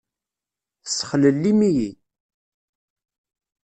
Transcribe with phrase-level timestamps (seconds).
[0.83, 1.89] Tessexlellim-iyi!